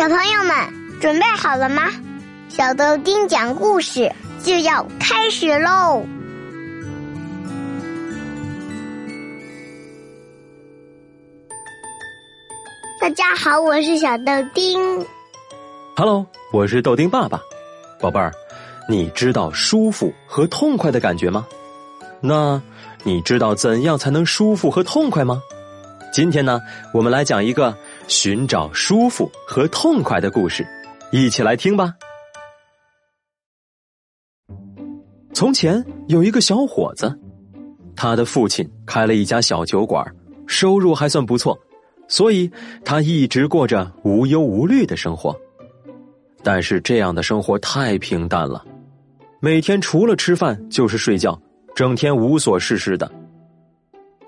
[0.00, 1.82] 小朋友们准备好了吗？
[2.48, 4.10] 小豆丁讲故事
[4.42, 6.02] 就要开始喽！
[12.98, 15.06] 大家好，我是小豆丁。
[15.94, 17.38] Hello，我是豆丁爸爸。
[18.00, 18.32] 宝贝儿，
[18.88, 21.46] 你知道舒服和痛快的感觉吗？
[22.22, 22.58] 那
[23.02, 25.42] 你知道怎样才能舒服和痛快吗？
[26.12, 26.60] 今天呢，
[26.92, 27.76] 我们来讲一个
[28.08, 30.66] 寻找舒服和痛快的故事，
[31.12, 31.94] 一起来听吧。
[35.32, 37.16] 从前有一个小伙子，
[37.94, 40.04] 他的父亲开了一家小酒馆，
[40.48, 41.58] 收入还算不错。
[42.08, 42.50] 所以，
[42.84, 45.34] 他一直过着无忧无虑的生活。
[46.42, 48.64] 但是，这样的生活太平淡了，
[49.38, 51.40] 每天除了吃饭就是睡觉，
[51.76, 53.08] 整天无所事事的。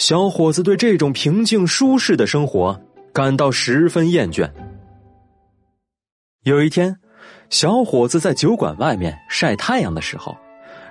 [0.00, 2.80] 小伙子对这种平静舒适的生活
[3.12, 4.50] 感到十分厌倦。
[6.44, 6.96] 有一天，
[7.50, 10.34] 小伙子在酒馆外面晒太阳的时候，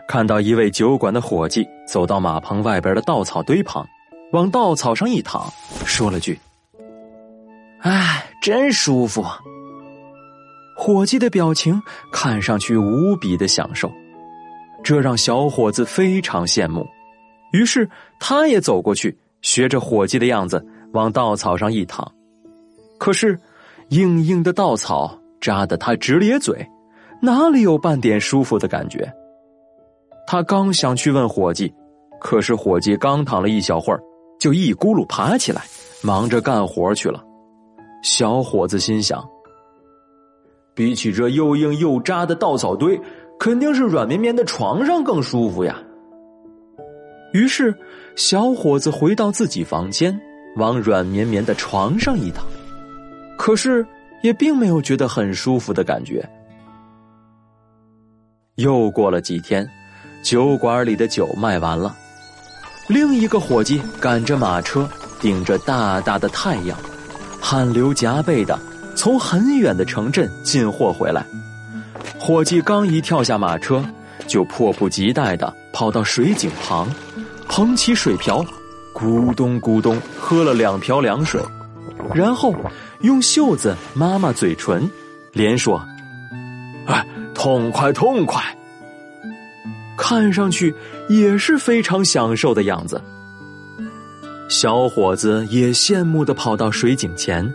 [0.07, 3.83] 看到一位酒馆的伙计走到马棚外边的稻草堆旁，
[4.31, 5.51] 往稻草上一躺，
[5.87, 6.39] 说了句。
[7.79, 9.25] 哎，真舒服！
[10.77, 11.81] 伙计的表情
[12.11, 13.91] 看上去无比的享受，
[14.83, 16.87] 这让小伙子非常羡慕。
[17.51, 22.09] 于是，他也走过去，学着伙计的样子往稻草上一躺。
[22.97, 23.39] 可是，
[23.89, 26.67] 硬硬的稻草扎得他直咧嘴，
[27.21, 29.11] 哪里有半点舒服的感觉？
[30.27, 31.73] 他刚想去问伙计，
[32.19, 33.99] 可是伙计刚躺了一小会儿，
[34.39, 35.63] 就一咕噜爬起来，
[36.03, 37.23] 忙着干活去了。
[38.03, 39.27] 小伙子心想
[40.75, 42.99] ：“比起这又硬又扎的稻草堆，
[43.39, 45.81] 肯定是软绵绵的床上更舒服呀。”
[47.31, 47.75] 于是，
[48.15, 50.19] 小伙子回到自己房间，
[50.55, 52.45] 往软绵绵的床上一躺，
[53.37, 53.85] 可是
[54.21, 56.27] 也并没有觉得很舒服的感觉。
[58.55, 59.69] 又过了几天，
[60.21, 61.95] 酒馆里的酒卖完了，
[62.87, 64.89] 另一个伙计赶着马车，
[65.21, 66.77] 顶着大大的太阳。
[67.41, 68.59] 汗流浃背的
[68.95, 71.25] 从很远的城镇进货回来，
[72.19, 73.85] 伙计刚一跳下马车，
[74.27, 76.89] 就迫不及待的跑到水井旁，
[77.47, 78.45] 捧起水瓢，
[78.93, 81.41] 咕咚咕咚喝了两瓢凉水，
[82.13, 82.53] 然后
[82.99, 84.91] 用袖子抹抹嘴唇，
[85.31, 85.81] 连说
[86.85, 88.43] ：“哎，痛快痛快！”
[89.97, 90.75] 看上去
[91.07, 93.01] 也是非常享受的样子。
[94.49, 97.53] 小伙子也羡慕的跑到水井前，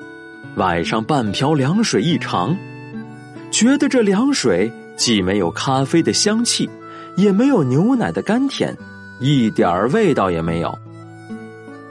[0.57, 2.57] 崴上半瓢凉水一尝，
[3.51, 6.71] 觉得这凉水既没有咖啡的香气，
[7.17, 8.77] 也没有牛奶的甘甜，
[9.21, 10.77] 一点味道也没有。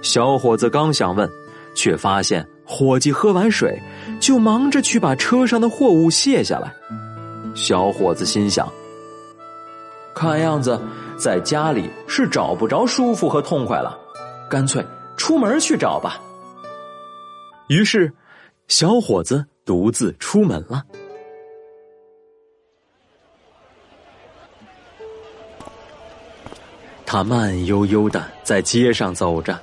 [0.01, 1.29] 小伙子刚想问，
[1.75, 3.81] 却发现伙计喝完水
[4.19, 6.73] 就忙着去把车上的货物卸下来。
[7.56, 8.67] 小伙子心想：
[10.13, 10.79] 看样子
[11.17, 13.97] 在家里是找不着舒服和痛快了。
[14.50, 14.85] 干脆
[15.16, 16.19] 出门去找吧。
[17.69, 18.11] 于是，
[18.67, 20.84] 小伙子独自出门了。
[27.13, 29.59] 他慢悠悠的在街上走着，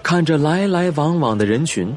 [0.00, 1.92] 看着来来往往的人群，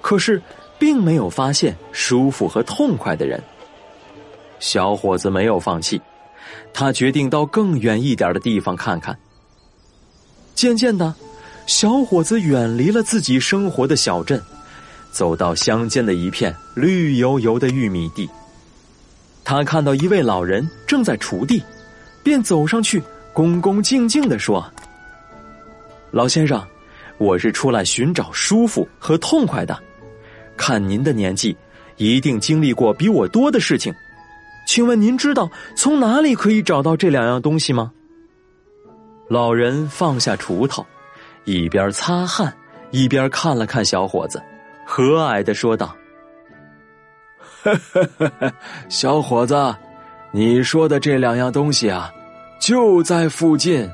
[0.00, 0.42] 可是
[0.76, 3.40] 并没有发现舒服和痛快的人。
[4.58, 6.02] 小伙子没有放弃，
[6.72, 9.16] 他决定到更远一点的地方看看。
[10.56, 11.14] 渐渐的。
[11.66, 14.42] 小伙子远离了自己生活的小镇，
[15.12, 18.28] 走到乡间的一片绿油油的玉米地。
[19.44, 21.62] 他看到一位老人正在锄地，
[22.24, 23.00] 便走上去，
[23.32, 24.64] 恭恭敬敬的说
[26.10, 26.62] ：“老先生，
[27.18, 29.78] 我是出来寻找舒服和痛快的。
[30.56, 31.56] 看您的年纪，
[31.96, 33.94] 一定经历过比我多的事情，
[34.66, 37.92] 请问您知道从哪里可以找到这两样东西吗？”
[39.28, 40.84] 老人放下锄头。
[41.44, 42.54] 一边擦汗，
[42.90, 44.40] 一边看了看小伙子，
[44.86, 45.96] 和蔼的说道
[48.90, 49.74] ：“小伙子，
[50.32, 52.12] 你说的这两样东西啊，
[52.60, 53.90] 就在附近。”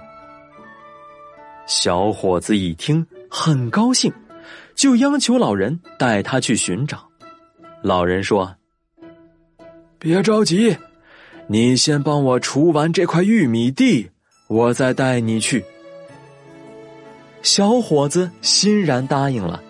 [1.66, 4.12] 小伙子一听很高兴，
[4.74, 7.08] 就央求老人带他去寻找。
[7.82, 8.54] 老人说
[9.98, 10.76] ：“别着急，
[11.46, 14.10] 你先帮我除完这块玉米地，
[14.48, 15.64] 我再带你去。”
[17.42, 19.62] 小伙子欣然答应了，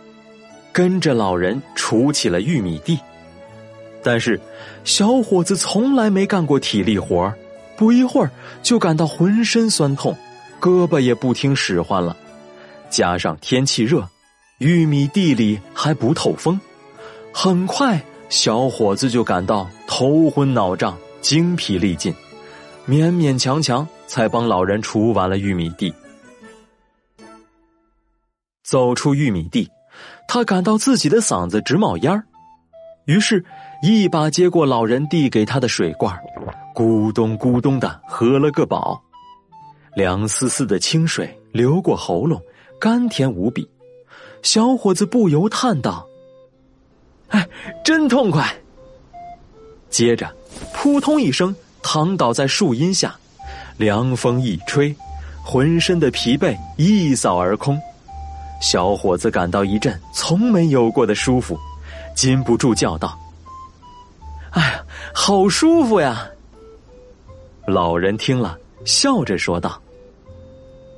[0.72, 2.98] 跟着老人锄起了玉米地。
[4.02, 4.40] 但是，
[4.84, 7.32] 小伙子从来没干过体力活
[7.76, 8.30] 不一会儿
[8.62, 10.16] 就感到浑身酸痛，
[10.60, 12.16] 胳膊也不听使唤了。
[12.88, 14.08] 加上天气热，
[14.58, 16.60] 玉米地里还不透风，
[17.32, 22.14] 很快小伙子就感到头昏脑胀、精疲力尽，
[22.88, 25.92] 勉勉强强才帮老人除完了玉米地。
[28.62, 29.70] 走出玉米地，
[30.26, 32.24] 他感到自己的嗓子直冒烟儿，
[33.04, 33.44] 于是，
[33.82, 36.18] 一把接过老人递给他的水罐，
[36.76, 39.02] 咕咚咕咚的喝了个饱。
[39.94, 42.38] 凉丝丝的清水流过喉咙，
[42.78, 43.66] 甘甜无比。
[44.42, 46.06] 小伙子不由叹道
[47.32, 47.48] ：“哎，
[47.82, 48.54] 真痛快！”
[49.88, 50.30] 接着，
[50.74, 53.16] 扑通一声躺倒在树荫下，
[53.78, 54.94] 凉风一吹，
[55.42, 57.80] 浑身的疲惫一扫而空。
[58.60, 61.58] 小伙子感到一阵从没有过的舒服，
[62.14, 63.18] 禁不住叫道
[64.52, 64.84] ：“哎呀，
[65.14, 66.28] 好舒服呀！”
[67.66, 69.80] 老人听了，笑着说道。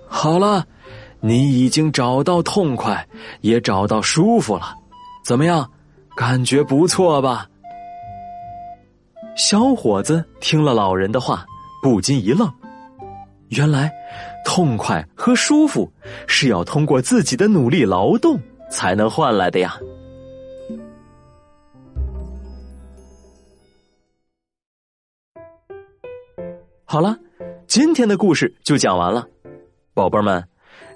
[0.06, 0.66] 好了，
[1.20, 3.06] 你已经找到痛快，
[3.40, 4.74] 也找到舒服了，
[5.24, 5.68] 怎么样？
[6.16, 7.46] 感觉不错吧？
[9.36, 11.46] 小伙子听了老人的话，
[11.82, 12.50] 不禁一愣。
[13.50, 13.90] 原来，
[14.44, 15.90] 痛快和舒服
[16.26, 18.38] 是要通过自己的努力劳动
[18.68, 19.78] 才能换来的呀。
[26.90, 27.18] 好了，
[27.66, 29.28] 今天的故事就讲完了。
[29.92, 30.42] 宝贝们，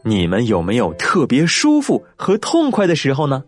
[0.02, 3.44] 你们有没有特别舒服和痛快的时候呢？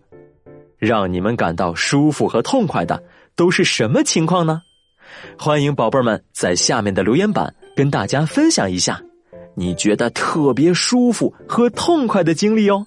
[0.77, 3.03] 让你们感到舒服和痛快的
[3.35, 4.61] 都是什么情况呢？
[5.39, 9.01] 欢迎宝贝们在下面的留言板跟大家分享一下，
[9.55, 12.87] 你觉得特别舒服和痛快的经历哦。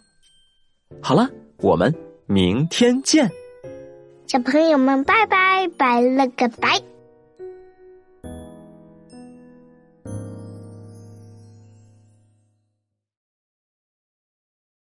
[1.02, 1.28] 好了，
[1.58, 1.92] 我们
[2.28, 3.32] 明天见，
[4.28, 6.80] 小朋友们，拜拜，拜了个拜。